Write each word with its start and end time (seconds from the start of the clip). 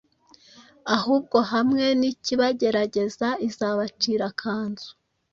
ahubwo 0.95 1.37
hamwe 1.51 1.85
n’ikibagerageza 1.99 3.27
izabacira 3.47 4.23
akanzu, 4.31 4.89